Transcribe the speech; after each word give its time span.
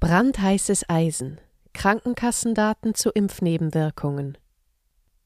Brandheißes 0.00 0.88
Eisen. 0.88 1.42
Krankenkassendaten 1.74 2.94
zu 2.94 3.10
Impfnebenwirkungen. 3.10 4.38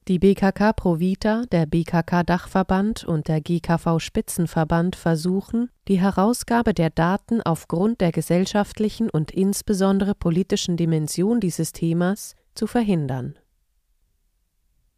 Die 0.08 0.18
BKK 0.18 0.72
Provita, 0.72 1.44
der 1.52 1.66
BKK 1.66 2.24
Dachverband 2.24 3.04
und 3.04 3.28
der 3.28 3.40
GKV 3.40 4.00
Spitzenverband 4.00 4.96
versuchen, 4.96 5.70
die 5.86 6.00
Herausgabe 6.00 6.74
der 6.74 6.90
Daten 6.90 7.40
aufgrund 7.40 8.00
der 8.00 8.10
gesellschaftlichen 8.10 9.08
und 9.08 9.30
insbesondere 9.30 10.16
politischen 10.16 10.76
Dimension 10.76 11.38
dieses 11.38 11.72
Themas 11.72 12.34
zu 12.56 12.66
verhindern. 12.66 13.38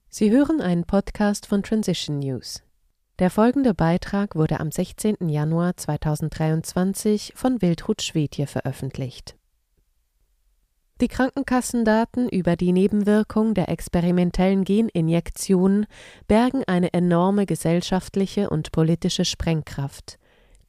Sie 0.09 0.31
hören 0.31 0.63
einen 0.63 0.85
Podcast 0.85 1.45
von 1.45 1.63
Transition 1.63 2.21
News. 2.21 2.63
Der 3.19 3.29
folgende 3.29 3.75
Beitrag 3.75 4.37
wurde 4.37 4.59
am 4.59 4.73
16. 4.73 5.29
Januar 5.29 5.77
2023 5.77 7.35
von 7.37 7.61
Wildhut 7.61 8.01
Schwedje 8.01 8.47
veröffentlicht. 8.47 9.37
Die 11.03 11.09
Krankenkassendaten 11.09 12.27
über 12.31 12.57
die 12.57 12.73
Nebenwirkung 12.73 13.53
der 13.53 13.69
experimentellen 13.69 14.65
Geninjektionen 14.65 15.85
bergen 16.27 16.65
eine 16.67 16.95
enorme 16.95 17.45
gesellschaftliche 17.45 18.49
und 18.49 18.73
politische 18.73 19.27
Sprengkraft. 19.27 20.19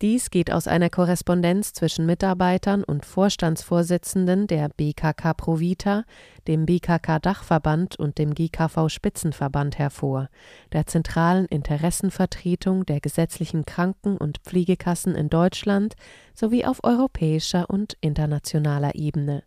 Dies 0.02 0.30
geht 0.30 0.52
aus 0.52 0.68
einer 0.68 0.90
Korrespondenz 0.90 1.72
zwischen 1.72 2.06
Mitarbeitern 2.06 2.84
und 2.84 3.06
Vorstandsvorsitzenden 3.06 4.48
der 4.48 4.68
BKK 4.68 5.34
Provita, 5.34 6.04
dem 6.46 6.66
BKK 6.66 7.20
Dachverband 7.20 7.98
und 7.98 8.18
dem 8.18 8.34
GKV 8.34 8.90
Spitzenverband 8.90 9.80
hervor, 9.80 10.28
der 10.74 10.88
zentralen 10.88 11.46
Interessenvertretung 11.46 12.86
der 12.86 13.00
gesetzlichen 13.00 13.66
Kranken- 13.66 14.18
und 14.18 14.40
Pflegekassen 14.40 15.16
in 15.16 15.30
Deutschland 15.30 15.96
sowie 16.36 16.66
auf 16.66 16.84
europäischer 16.84 17.70
und 17.70 17.96
internationaler 18.02 18.94
Ebene. 18.96 19.44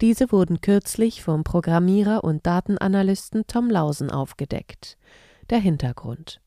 Diese 0.00 0.30
wurden 0.30 0.60
kürzlich 0.60 1.22
vom 1.22 1.42
Programmierer 1.42 2.22
und 2.22 2.46
Datenanalysten 2.46 3.46
Tom 3.46 3.70
Lausen 3.70 4.10
aufgedeckt. 4.10 4.98
Der 5.48 5.58
Hintergrund 5.58 6.40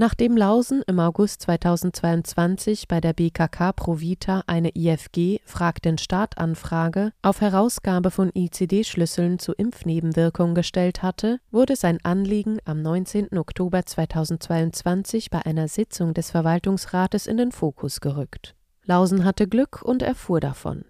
Nachdem 0.00 0.36
Lausen 0.36 0.82
im 0.86 1.00
August 1.00 1.42
2022 1.42 2.86
bei 2.86 3.00
der 3.00 3.12
BKK 3.12 3.72
Provita 3.72 4.44
eine 4.46 4.70
IFG 4.76 5.40
Frag 5.44 5.82
den 5.82 5.98
Staat 5.98 6.38
Anfrage 6.38 7.12
auf 7.20 7.40
Herausgabe 7.40 8.12
von 8.12 8.30
ICD-Schlüsseln 8.32 9.40
zu 9.40 9.54
Impfnebenwirkungen 9.54 10.54
gestellt 10.54 11.02
hatte, 11.02 11.40
wurde 11.50 11.74
sein 11.74 11.98
Anliegen 12.04 12.58
am 12.64 12.80
19. 12.80 13.36
Oktober 13.36 13.84
2022 13.84 15.30
bei 15.30 15.44
einer 15.44 15.66
Sitzung 15.66 16.14
des 16.14 16.30
Verwaltungsrates 16.30 17.26
in 17.26 17.36
den 17.36 17.50
Fokus 17.50 18.00
gerückt. 18.00 18.54
Lausen 18.84 19.24
hatte 19.24 19.48
Glück 19.48 19.82
und 19.82 20.02
erfuhr 20.02 20.38
davon. 20.38 20.84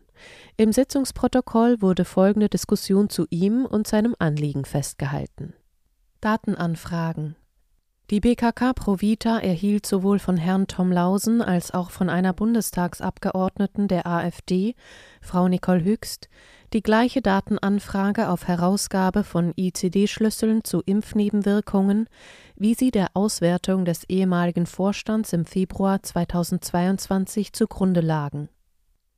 Im 0.57 0.73
Sitzungsprotokoll 0.73 1.81
wurde 1.81 2.05
folgende 2.05 2.49
Diskussion 2.49 3.09
zu 3.09 3.27
ihm 3.31 3.65
und 3.65 3.87
seinem 3.87 4.15
Anliegen 4.19 4.65
festgehalten. 4.65 5.55
Datenanfragen 6.21 7.37
die 8.11 8.21
BKK 8.21 8.73
Provita 8.73 9.39
erhielt 9.39 9.85
sowohl 9.85 10.19
von 10.19 10.39
Herrn 10.39 10.67
Tom 10.67 10.91
Lausen 10.91 11.43
als 11.43 11.75
auch 11.75 11.91
von 11.91 12.09
einer 12.09 12.33
Bundestagsabgeordneten 12.33 13.87
der 13.87 14.07
AfD, 14.07 14.77
Frau 15.21 15.47
Nicole 15.47 15.85
Hüchst, 15.85 16.31
die 16.73 16.83
gleiche 16.83 17.21
Datenanfrage 17.21 18.31
auf 18.31 18.49
Herausgabe 18.49 19.25
von 19.25 19.53
ICD-Schlüsseln 19.57 20.65
zu 20.65 20.81
Impfnebenwirkungen, 20.87 22.09
wie 22.57 22.73
sie 22.73 22.91
der 22.91 23.09
Auswertung 23.13 23.85
des 23.85 24.05
ehemaligen 24.05 24.65
Vorstands 24.65 25.35
im 25.35 25.45
Februar 25.45 26.03
2022 26.03 27.53
zugrunde 27.53 28.01
lagen 28.01 28.49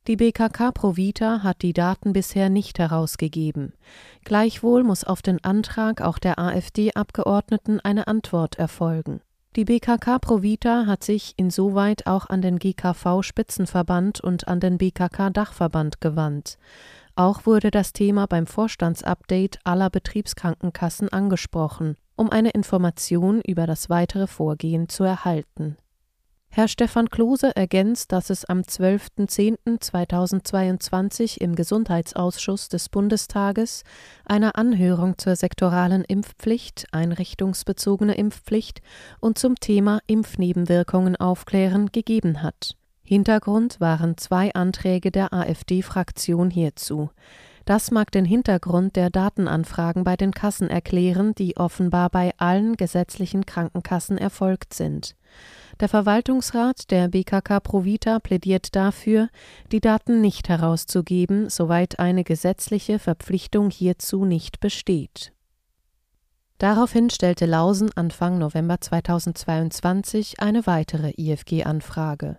die 0.07 0.15
BKK 0.15 0.71
Provita 0.71 1.43
hat 1.43 1.61
die 1.61 1.73
Daten 1.73 2.11
bisher 2.11 2.49
nicht 2.49 2.79
herausgegeben. 2.79 3.73
Gleichwohl 4.23 4.83
muss 4.83 5.03
auf 5.03 5.21
den 5.21 5.43
Antrag 5.43 6.01
auch 6.01 6.17
der 6.17 6.39
AfD-Abgeordneten 6.39 7.79
eine 7.79 8.07
Antwort 8.07 8.57
erfolgen. 8.57 9.21
Die 9.55 9.65
BKK 9.65 10.17
Provita 10.17 10.87
hat 10.87 11.03
sich 11.03 11.33
insoweit 11.37 12.07
auch 12.07 12.29
an 12.29 12.41
den 12.41 12.57
GKV 12.57 13.21
Spitzenverband 13.21 14.21
und 14.21 14.47
an 14.47 14.59
den 14.59 14.79
BKK 14.79 15.29
Dachverband 15.29 16.01
gewandt. 16.01 16.57
Auch 17.15 17.45
wurde 17.45 17.69
das 17.69 17.93
Thema 17.93 18.25
beim 18.25 18.47
Vorstandsupdate 18.47 19.59
aller 19.65 19.91
Betriebskrankenkassen 19.91 21.09
angesprochen, 21.09 21.95
um 22.15 22.31
eine 22.31 22.49
Information 22.51 23.41
über 23.41 23.67
das 23.67 23.89
weitere 23.89 24.25
Vorgehen 24.25 24.89
zu 24.89 25.03
erhalten 25.03 25.77
Herr 26.53 26.67
Stefan 26.67 27.09
Klose 27.09 27.55
ergänzt, 27.55 28.11
dass 28.11 28.29
es 28.29 28.43
am 28.43 28.59
12.10.2022 28.59 31.39
im 31.39 31.55
Gesundheitsausschuss 31.55 32.67
des 32.67 32.89
Bundestages 32.89 33.83
einer 34.25 34.57
Anhörung 34.57 35.17
zur 35.17 35.37
sektoralen 35.37 36.03
Impfpflicht, 36.03 36.87
einrichtungsbezogene 36.91 38.15
Impfpflicht 38.15 38.81
und 39.21 39.37
zum 39.37 39.55
Thema 39.61 40.01
Impfnebenwirkungen 40.07 41.15
aufklären 41.15 41.93
gegeben 41.93 42.43
hat. 42.43 42.75
Hintergrund 43.01 43.79
waren 43.79 44.17
zwei 44.17 44.53
Anträge 44.53 45.09
der 45.09 45.31
AfD-Fraktion 45.31 46.49
hierzu. 46.49 47.11
Das 47.65 47.91
mag 47.91 48.11
den 48.11 48.25
Hintergrund 48.25 48.95
der 48.95 49.09
Datenanfragen 49.09 50.03
bei 50.03 50.15
den 50.15 50.31
Kassen 50.31 50.69
erklären, 50.69 51.35
die 51.35 51.57
offenbar 51.57 52.09
bei 52.09 52.33
allen 52.37 52.75
gesetzlichen 52.75 53.45
Krankenkassen 53.45 54.17
erfolgt 54.17 54.73
sind. 54.73 55.15
Der 55.79 55.89
Verwaltungsrat 55.89 56.91
der 56.91 57.07
BKK 57.07 57.59
Provita 57.59 58.19
plädiert 58.19 58.75
dafür, 58.75 59.29
die 59.71 59.79
Daten 59.79 60.21
nicht 60.21 60.49
herauszugeben, 60.49 61.49
soweit 61.49 61.99
eine 61.99 62.23
gesetzliche 62.23 62.99
Verpflichtung 62.99 63.69
hierzu 63.69 64.25
nicht 64.25 64.59
besteht. 64.59 65.33
Daraufhin 66.57 67.09
stellte 67.09 67.47
Lausen 67.47 67.89
Anfang 67.95 68.37
November 68.37 68.79
2022 68.79 70.39
eine 70.39 70.67
weitere 70.67 71.11
IFG-Anfrage. 71.17 72.37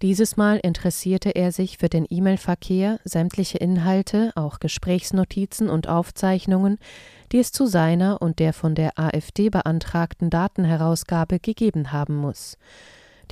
Dieses 0.00 0.36
Mal 0.36 0.58
interessierte 0.58 1.30
er 1.30 1.50
sich 1.50 1.78
für 1.78 1.88
den 1.88 2.06
E-Mail-Verkehr, 2.08 3.00
sämtliche 3.02 3.58
Inhalte, 3.58 4.30
auch 4.36 4.60
Gesprächsnotizen 4.60 5.68
und 5.68 5.88
Aufzeichnungen, 5.88 6.78
die 7.32 7.38
es 7.38 7.50
zu 7.50 7.66
seiner 7.66 8.22
und 8.22 8.38
der 8.38 8.52
von 8.52 8.76
der 8.76 8.96
AfD 8.96 9.50
beantragten 9.50 10.30
Datenherausgabe 10.30 11.40
gegeben 11.40 11.90
haben 11.90 12.14
muss. 12.14 12.56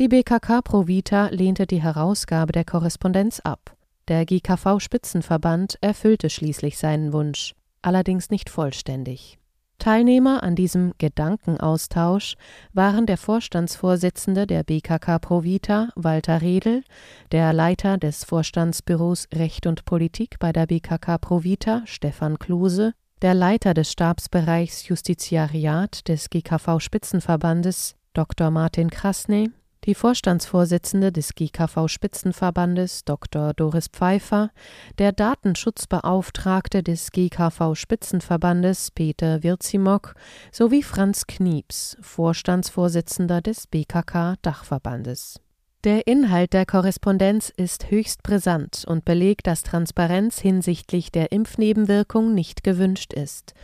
Die 0.01 0.09
BKK 0.09 0.61
Provita 0.61 1.29
lehnte 1.29 1.69
die 1.69 1.83
Herausgabe 1.83 2.53
der 2.53 2.65
Korrespondenz 2.65 3.41
ab. 3.41 3.77
Der 4.09 4.27
GKV 4.27 4.81
Spitzenverband 4.81 5.79
erfüllte 5.81 6.31
schließlich 6.31 6.79
seinen 6.79 7.13
Wunsch, 7.13 7.55
allerdings 7.81 8.31
nicht 8.31 8.51
vollständig. 8.51 9.39
Teilnehmer 9.87 10.43
an 10.43 10.57
diesem 10.57 10.95
Gedankenaustausch 10.99 12.35
waren 12.73 13.07
der 13.07 13.17
Vorstandsvorsitzende 13.17 14.45
der 14.45 14.65
BKK 14.65 15.21
Provita, 15.21 15.91
Walter 15.95 16.43
Redl, 16.43 16.83
der 17.31 17.53
Leiter 17.53 17.97
des 17.97 18.25
Vorstandsbüros 18.25 19.29
Recht 19.33 19.65
und 19.65 19.85
Politik 19.85 20.41
bei 20.41 20.53
der 20.53 20.67
BKK 20.67 21.19
Provita, 21.19 21.83
Stefan 21.85 22.41
Klose, 22.41 22.95
der 23.23 23.35
Leiter 23.35 23.75
des 23.75 23.93
Stabsbereichs 23.93 24.89
Justiziariat 24.89 26.09
des 26.09 26.31
GKV 26.31 26.81
Spitzenverbandes, 26.81 27.95
Dr. 28.13 28.51
Martin 28.51 28.91
Krasny, 28.91 29.53
die 29.87 29.95
Vorstandsvorsitzende 29.95 31.13
des 31.13 31.35
GKV 31.35 31.87
Spitzenverbandes 31.87 33.05
Dr. 33.05 33.55
Doris 33.55 33.87
Pfeiffer, 33.87 34.51
der 34.99 35.13
Datenschutzbeauftragte 35.13 36.83
des 36.83 37.13
GKV 37.13 37.75
Spitzenverbandes 37.75 38.91
Peter 38.91 39.45
Wirzimok 39.45 40.15
sowie 40.51 40.83
Franz 40.83 41.27
Knieps, 41.29 41.97
Vorstandsvorsitzender 42.01 43.41
des 43.41 43.69
BKK 43.69 44.35
Dachverbandes. 44.43 45.41
Der 45.85 46.09
Inhalt 46.09 46.53
der 46.53 46.67
Korrespondenz 46.67 47.53
ist 47.57 47.93
höchst 47.93 48.25
brisant 48.25 48.85
und 48.89 49.05
belegt, 49.05 49.47
dass 49.47 49.63
Transparenz 49.63 50.41
hinsichtlich 50.41 51.13
der 51.13 51.31
Impfnebenwirkung 51.31 52.35
nicht 52.35 52.65
gewünscht 52.65 53.13
ist 53.13 53.55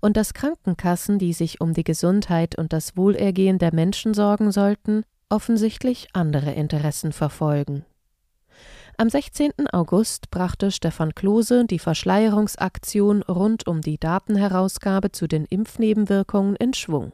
und 0.00 0.18
dass 0.18 0.34
Krankenkassen, 0.34 1.18
die 1.18 1.32
sich 1.32 1.62
um 1.62 1.72
die 1.72 1.84
Gesundheit 1.84 2.58
und 2.58 2.74
das 2.74 2.98
Wohlergehen 2.98 3.58
der 3.58 3.74
Menschen 3.74 4.12
sorgen 4.12 4.52
sollten, 4.52 5.04
offensichtlich 5.30 6.08
andere 6.12 6.52
Interessen 6.52 7.12
verfolgen. 7.12 7.84
Am 8.98 9.08
16. 9.08 9.68
August 9.72 10.30
brachte 10.30 10.70
Stefan 10.70 11.14
Klose 11.14 11.64
die 11.64 11.78
Verschleierungsaktion 11.78 13.22
rund 13.22 13.66
um 13.66 13.80
die 13.80 13.96
Datenherausgabe 13.96 15.10
zu 15.10 15.26
den 15.26 15.46
Impfnebenwirkungen 15.46 16.54
in 16.56 16.74
Schwung. 16.74 17.12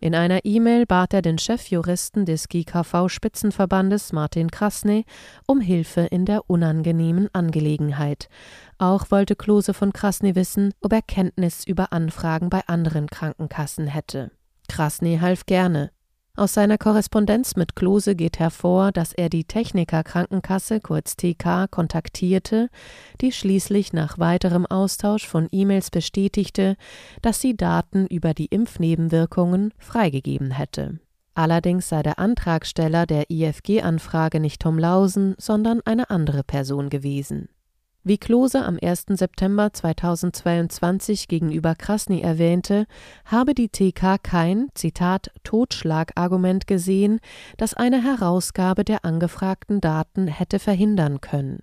In 0.00 0.14
einer 0.14 0.44
E-Mail 0.44 0.86
bat 0.86 1.12
er 1.12 1.22
den 1.22 1.38
Chefjuristen 1.38 2.24
des 2.24 2.48
GKV 2.48 3.08
Spitzenverbandes 3.08 4.12
Martin 4.12 4.50
Krasny 4.50 5.04
um 5.46 5.60
Hilfe 5.60 6.02
in 6.02 6.24
der 6.24 6.48
unangenehmen 6.48 7.28
Angelegenheit. 7.32 8.28
Auch 8.78 9.10
wollte 9.10 9.34
Klose 9.34 9.74
von 9.74 9.92
Krasny 9.92 10.36
wissen, 10.36 10.72
ob 10.80 10.92
er 10.92 11.02
Kenntnis 11.02 11.64
über 11.66 11.92
Anfragen 11.92 12.48
bei 12.48 12.62
anderen 12.68 13.08
Krankenkassen 13.08 13.88
hätte. 13.88 14.30
Krasny 14.68 15.18
half 15.20 15.46
gerne. 15.46 15.90
Aus 16.38 16.54
seiner 16.54 16.78
Korrespondenz 16.78 17.56
mit 17.56 17.74
Klose 17.74 18.14
geht 18.14 18.38
hervor, 18.38 18.92
dass 18.92 19.12
er 19.12 19.28
die 19.28 19.42
Techniker 19.42 20.04
Krankenkasse 20.04 20.78
kurz 20.78 21.16
TK 21.16 21.66
kontaktierte, 21.68 22.68
die 23.20 23.32
schließlich 23.32 23.92
nach 23.92 24.20
weiterem 24.20 24.64
Austausch 24.64 25.26
von 25.26 25.48
E-Mails 25.50 25.90
bestätigte, 25.90 26.76
dass 27.22 27.40
sie 27.40 27.56
Daten 27.56 28.06
über 28.06 28.34
die 28.34 28.46
Impfnebenwirkungen 28.46 29.74
freigegeben 29.78 30.52
hätte. 30.52 31.00
Allerdings 31.34 31.88
sei 31.88 32.04
der 32.04 32.20
Antragsteller 32.20 33.04
der 33.04 33.32
IFG-Anfrage 33.32 34.38
nicht 34.38 34.62
Tom 34.62 34.78
Lausen, 34.78 35.34
sondern 35.38 35.80
eine 35.86 36.08
andere 36.08 36.44
Person 36.44 36.88
gewesen. 36.88 37.48
Wie 38.08 38.16
Klose 38.16 38.64
am 38.64 38.78
1. 38.80 39.04
September 39.18 39.70
2022 39.70 41.28
gegenüber 41.28 41.74
Krasny 41.74 42.22
erwähnte, 42.22 42.86
habe 43.26 43.52
die 43.52 43.68
TK 43.68 44.16
kein, 44.22 44.68
Zitat, 44.72 45.30
Totschlagargument 45.44 46.66
gesehen, 46.66 47.20
das 47.58 47.74
eine 47.74 48.02
Herausgabe 48.02 48.84
der 48.84 49.04
angefragten 49.04 49.82
Daten 49.82 50.26
hätte 50.26 50.58
verhindern 50.58 51.20
können. 51.20 51.62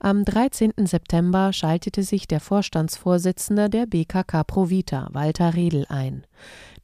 Am 0.00 0.24
13. 0.24 0.74
September 0.84 1.52
schaltete 1.52 2.04
sich 2.04 2.28
der 2.28 2.38
Vorstandsvorsitzende 2.38 3.68
der 3.68 3.86
BKK 3.86 4.44
Provita, 4.44 5.08
Walter 5.10 5.54
Redl, 5.54 5.86
ein. 5.88 6.24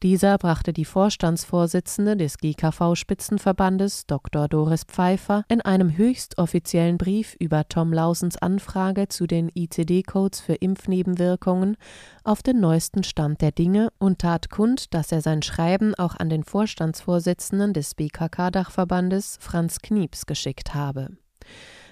Dieser 0.03 0.37
brachte 0.37 0.73
die 0.73 0.83
Vorstandsvorsitzende 0.83 2.17
des 2.17 2.37
GKV-Spitzenverbandes, 2.39 4.05
Dr. 4.07 4.49
Doris 4.49 4.83
Pfeiffer, 4.83 5.45
in 5.47 5.61
einem 5.61 5.95
höchst 5.95 6.37
offiziellen 6.37 6.97
Brief 6.97 7.37
über 7.39 7.69
Tom 7.69 7.93
Lausens 7.93 8.35
Anfrage 8.35 9.07
zu 9.07 9.27
den 9.27 9.49
ICD-Codes 9.55 10.41
für 10.41 10.55
Impfnebenwirkungen 10.55 11.77
auf 12.25 12.43
den 12.43 12.59
neuesten 12.59 13.05
Stand 13.05 13.39
der 13.39 13.53
Dinge 13.53 13.93
und 13.97 14.19
tat 14.19 14.49
kund, 14.49 14.93
dass 14.93 15.13
er 15.13 15.21
sein 15.21 15.41
Schreiben 15.41 15.95
auch 15.95 16.17
an 16.17 16.27
den 16.27 16.43
Vorstandsvorsitzenden 16.43 17.71
des 17.71 17.95
BKK-Dachverbandes, 17.95 19.37
Franz 19.39 19.79
Knieps, 19.79 20.25
geschickt 20.25 20.73
habe. 20.73 21.11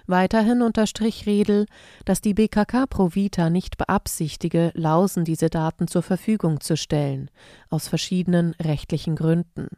Weiterhin 0.05 0.61
unterstrich 0.61 1.25
Redl, 1.25 1.65
dass 2.03 2.19
die 2.19 2.33
BKK 2.33 2.87
Provita 2.87 3.49
nicht 3.49 3.77
beabsichtige, 3.77 4.71
Lausen 4.73 5.23
diese 5.23 5.49
Daten 5.49 5.87
zur 5.87 6.03
Verfügung 6.03 6.59
zu 6.59 6.75
stellen, 6.75 7.29
aus 7.69 7.87
verschiedenen 7.87 8.53
rechtlichen 8.61 9.15
Gründen. 9.15 9.69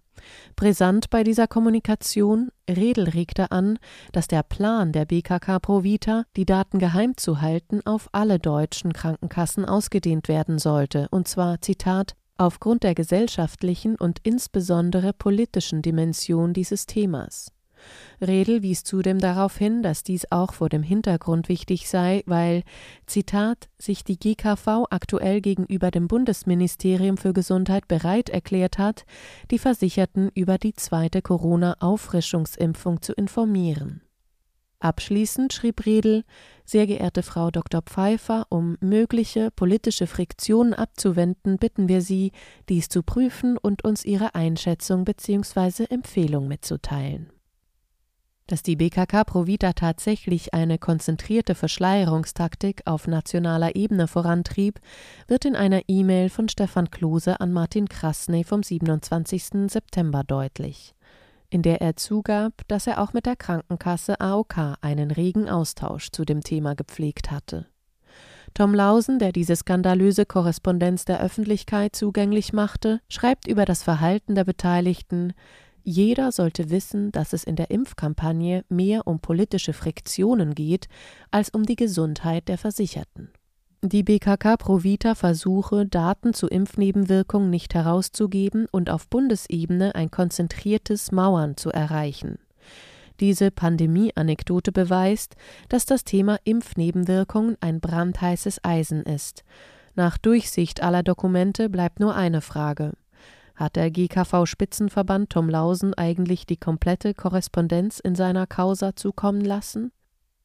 Brisant 0.56 1.12
bei 1.12 1.24
dieser 1.24 1.48
Kommunikation, 1.48 2.50
Redl 2.68 3.10
regte 3.10 3.52
an, 3.52 3.78
dass 4.14 4.28
der 4.28 4.42
Plan 4.42 4.92
der 4.92 5.06
BKK 5.06 5.60
Provita, 5.60 6.24
die 6.36 6.46
Daten 6.46 6.80
geheim 6.80 7.18
zu 7.18 7.42
halten, 7.42 7.82
auf 7.86 8.10
alle 8.12 8.40
deutschen 8.40 8.94
Krankenkassen 8.94 9.66
ausgedehnt 9.66 10.28
werden 10.28 10.58
sollte, 10.58 11.08
und 11.12 11.28
zwar, 11.28 11.62
Zitat, 11.62 12.16
aufgrund 12.38 12.84
der 12.84 12.96
gesellschaftlichen 12.96 13.96
und 13.96 14.20
insbesondere 14.24 15.14
politischen 15.14 15.82
Dimension 15.82 16.54
dieses 16.54 16.86
Themas. 16.88 17.55
Redl 18.22 18.62
wies 18.62 18.84
zudem 18.84 19.20
darauf 19.20 19.58
hin, 19.58 19.84
dass 19.84 20.04
dies 20.04 20.32
auch 20.32 20.54
vor 20.54 20.70
dem 20.70 20.84
Hintergrund 20.84 21.50
wichtig 21.50 21.90
sei, 21.90 22.24
weil, 22.26 22.64
Zitat, 23.06 23.70
sich 23.78 24.04
die 24.04 24.18
GKV 24.18 24.86
aktuell 24.90 25.42
gegenüber 25.42 25.92
dem 25.92 26.08
Bundesministerium 26.08 27.18
für 27.18 27.34
Gesundheit 27.34 27.88
bereit 27.88 28.30
erklärt 28.30 28.78
hat, 28.78 29.06
die 29.52 29.60
Versicherten 29.60 30.30
über 30.34 30.58
die 30.58 30.74
zweite 30.74 31.22
Corona-Auffrischungsimpfung 31.22 33.02
zu 33.02 33.14
informieren. 33.14 34.02
Abschließend 34.80 35.52
schrieb 35.52 35.86
Redl, 35.86 36.24
sehr 36.64 36.86
geehrte 36.86 37.24
Frau 37.24 37.50
Dr. 37.50 37.82
Pfeiffer, 37.82 38.46
um 38.50 38.78
mögliche 38.82 39.50
politische 39.50 40.06
Friktionen 40.06 40.74
abzuwenden, 40.74 41.58
bitten 41.58 41.88
wir 41.88 42.02
Sie, 42.02 42.32
dies 42.70 42.90
zu 42.90 43.02
prüfen 43.02 43.58
und 43.58 43.84
uns 43.84 44.06
Ihre 44.06 44.36
Einschätzung 44.36 45.06
bzw. 45.06 45.86
Empfehlung 45.86 46.48
mitzuteilen. 46.48 47.32
Dass 48.48 48.62
die 48.62 48.76
BKK 48.76 49.24
Provita 49.24 49.74
tatsächlich 49.74 50.54
eine 50.54 50.78
konzentrierte 50.78 51.56
Verschleierungstaktik 51.56 52.84
auf 52.86 53.08
nationaler 53.08 53.76
Ebene 53.76 54.08
vorantrieb, 54.08 54.80
wird 55.28 55.46
in 55.46 55.56
einer 55.56 55.82
E-Mail 55.88 56.30
von 56.30 56.48
Stefan 56.48 56.92
Klose 56.92 57.40
an 57.40 57.52
Martin 57.52 57.90
Krasny 57.90 58.44
vom 58.44 58.62
27. 58.62 59.72
September 59.72 60.24
deutlich, 60.24 60.94
in 61.50 61.64
der 61.64 61.82
er 61.82 61.96
zugab, 61.96 62.62
dass 62.68 62.86
er 62.86 63.02
auch 63.02 63.14
mit 63.14 63.26
der 63.26 63.36
Krankenkasse 63.36 64.22
AOK 64.22 64.78
einen 64.80 65.10
regen 65.10 65.50
Austausch 65.50 66.12
zu 66.12 66.24
dem 66.24 66.42
Thema 66.42 66.76
gepflegt 66.76 67.32
hatte. 67.32 67.66
Tom 68.54 68.76
Lausen, 68.76 69.18
der 69.18 69.32
diese 69.32 69.56
skandalöse 69.56 70.26
Korrespondenz 70.26 71.04
der 71.04 71.20
Öffentlichkeit 71.20 71.96
zugänglich 71.96 72.54
machte, 72.54 73.02
schreibt 73.10 73.48
über 73.48 73.66
das 73.66 73.82
Verhalten 73.82 74.36
der 74.36 74.46
Beteiligten, 74.46 75.34
jeder 75.86 76.32
sollte 76.32 76.72
wissen, 76.72 77.12
dass 77.12 77.32
es 77.32 77.44
in 77.44 77.56
der 77.56 77.70
Impfkampagne 77.70 78.66
mehr 78.70 79.06
um 79.06 79.20
politische 79.20 79.72
Friktionen 79.72 80.56
geht 80.56 80.88
als 81.30 81.52
um 81.52 81.64
die 81.64 81.76
Gesundheit 81.76 82.48
der 82.48 82.58
Versicherten. 82.58 83.30
Die 83.84 84.02
BKK 84.02 84.58
Provita 84.58 85.14
versuche, 85.14 85.86
Daten 85.86 86.34
zu 86.34 86.48
Impfnebenwirkungen 86.48 87.52
nicht 87.52 87.76
herauszugeben 87.76 88.66
und 88.72 88.90
auf 88.90 89.08
Bundesebene 89.08 89.94
ein 89.94 90.10
konzentriertes 90.10 91.12
Mauern 91.12 91.56
zu 91.56 91.70
erreichen. 91.70 92.40
Diese 93.20 93.52
Pandemie-Anekdote 93.52 94.72
beweist, 94.72 95.36
dass 95.70 95.86
das 95.86 96.04
Thema 96.04 96.40
Impfnebenwirkungen 96.46 97.58
ein 97.62 97.80
brandheißes 97.80 98.64
Eisen 98.64 99.04
ist. 99.04 99.44
Nach 99.94 100.18
Durchsicht 100.18 100.82
aller 100.82 101.04
Dokumente 101.04 101.70
bleibt 101.70 102.00
nur 102.00 102.16
eine 102.16 102.42
Frage. 102.42 102.94
Hat 103.56 103.78
der 103.78 103.90
GKV-Spitzenverband 103.90 105.30
Tom 105.30 105.50
Lausen 105.50 105.94
eigentlich 105.94 106.46
die 106.46 106.58
komplette 106.58 107.14
Korrespondenz 107.14 108.00
in 108.00 108.16
seiner 108.16 108.48
Causa 108.48 108.96
zukommen 108.96 109.42
lassen? 109.42 109.92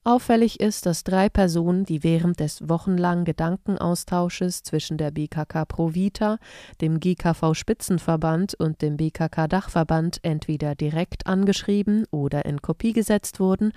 Auffällig 0.03 0.61
ist, 0.61 0.87
dass 0.87 1.05
drei 1.05 1.29
Personen, 1.29 1.85
die 1.85 2.03
während 2.03 2.41
des 2.41 2.67
wochenlangen 2.67 3.27
Gedankenaustausches 3.27 4.63
zwischen 4.63 4.97
der 4.97 5.11
BKK 5.11 5.67
Provita, 5.67 6.39
dem 6.81 7.01
GKV 7.01 7.53
Spitzenverband 7.53 8.55
und 8.55 8.81
dem 8.81 8.97
BKK 8.97 9.47
Dachverband 9.47 10.21
entweder 10.23 10.75
direkt 10.75 11.27
angeschrieben 11.27 12.07
oder 12.11 12.47
in 12.47 12.63
Kopie 12.63 12.95
gesetzt 12.95 13.41
wurden, 13.41 13.73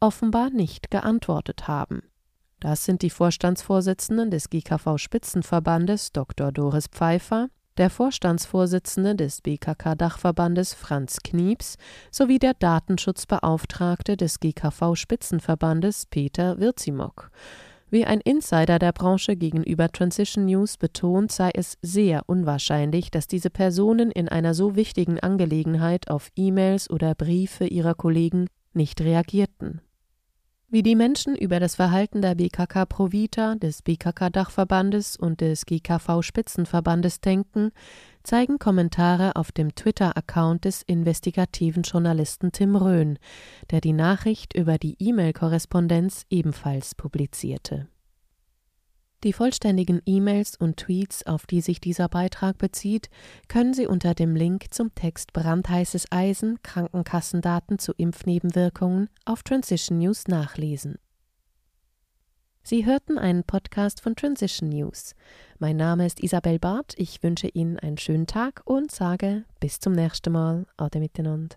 offenbar 0.00 0.48
nicht 0.48 0.90
geantwortet 0.90 1.68
haben. 1.68 2.02
Das 2.60 2.86
sind 2.86 3.02
die 3.02 3.10
Vorstandsvorsitzenden 3.10 4.30
des 4.30 4.48
GKV 4.48 4.96
Spitzenverbandes 4.96 6.12
Dr. 6.12 6.52
Doris 6.52 6.86
Pfeiffer, 6.86 7.48
der 7.76 7.90
Vorstandsvorsitzende 7.90 9.14
des 9.14 9.42
BKK-Dachverbandes 9.42 10.74
Franz 10.74 11.18
Knieps 11.22 11.76
sowie 12.10 12.38
der 12.38 12.54
Datenschutzbeauftragte 12.54 14.16
des 14.16 14.40
GKV-Spitzenverbandes 14.40 16.06
Peter 16.06 16.58
Wirzimok. 16.58 17.30
Wie 17.88 18.04
ein 18.04 18.20
Insider 18.20 18.78
der 18.80 18.92
Branche 18.92 19.36
gegenüber 19.36 19.90
Transition 19.90 20.46
News 20.46 20.76
betont, 20.76 21.30
sei 21.30 21.50
es 21.54 21.78
sehr 21.82 22.22
unwahrscheinlich, 22.26 23.10
dass 23.12 23.28
diese 23.28 23.48
Personen 23.48 24.10
in 24.10 24.28
einer 24.28 24.54
so 24.54 24.74
wichtigen 24.74 25.20
Angelegenheit 25.20 26.10
auf 26.10 26.30
E-Mails 26.34 26.90
oder 26.90 27.14
Briefe 27.14 27.66
ihrer 27.66 27.94
Kollegen 27.94 28.48
nicht 28.72 29.00
reagierten. 29.00 29.80
Wie 30.76 30.82
die 30.82 30.94
Menschen 30.94 31.34
über 31.34 31.58
das 31.58 31.76
Verhalten 31.76 32.20
der 32.20 32.34
BKK 32.34 32.84
Provita, 32.84 33.54
des 33.54 33.80
BKK 33.80 34.28
Dachverbandes 34.28 35.16
und 35.16 35.40
des 35.40 35.64
GKV 35.64 36.20
Spitzenverbandes 36.20 37.22
denken, 37.22 37.70
zeigen 38.22 38.58
Kommentare 38.58 39.36
auf 39.36 39.52
dem 39.52 39.74
Twitter-Account 39.74 40.66
des 40.66 40.82
investigativen 40.82 41.82
Journalisten 41.82 42.52
Tim 42.52 42.76
Röhn, 42.76 43.18
der 43.70 43.80
die 43.80 43.94
Nachricht 43.94 44.54
über 44.54 44.76
die 44.76 44.96
E-Mail-Korrespondenz 44.98 46.26
ebenfalls 46.28 46.94
publizierte 46.94 47.88
die 49.24 49.32
vollständigen 49.32 50.02
E-Mails 50.04 50.56
und 50.56 50.76
Tweets, 50.76 51.26
auf 51.26 51.46
die 51.46 51.60
sich 51.60 51.80
dieser 51.80 52.08
Beitrag 52.08 52.58
bezieht, 52.58 53.08
können 53.48 53.74
Sie 53.74 53.86
unter 53.86 54.14
dem 54.14 54.36
Link 54.36 54.72
zum 54.74 54.94
Text 54.94 55.32
Brandheißes 55.32 56.06
Eisen 56.10 56.62
Krankenkassendaten 56.62 57.78
zu 57.78 57.92
Impfnebenwirkungen 57.96 59.08
auf 59.24 59.42
Transition 59.42 59.98
News 59.98 60.28
nachlesen. 60.28 60.96
Sie 62.62 62.84
hörten 62.84 63.16
einen 63.16 63.44
Podcast 63.44 64.00
von 64.00 64.16
Transition 64.16 64.68
News. 64.68 65.14
Mein 65.58 65.76
Name 65.76 66.04
ist 66.04 66.20
Isabel 66.20 66.58
Barth. 66.58 66.94
Ich 66.96 67.22
wünsche 67.22 67.46
Ihnen 67.46 67.78
einen 67.78 67.96
schönen 67.96 68.26
Tag 68.26 68.62
und 68.64 68.90
sage 68.90 69.44
bis 69.60 69.78
zum 69.78 69.92
nächsten 69.92 70.32
Mal. 70.32 70.66
Ade 70.76 70.98
miteinander. 70.98 71.56